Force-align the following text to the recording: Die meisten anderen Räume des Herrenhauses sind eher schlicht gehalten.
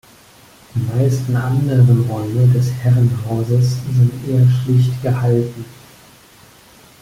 Die 0.73 0.79
meisten 0.97 1.35
anderen 1.35 2.05
Räume 2.09 2.51
des 2.51 2.71
Herrenhauses 2.71 3.75
sind 3.91 4.11
eher 4.27 4.47
schlicht 4.49 4.99
gehalten. 5.03 5.63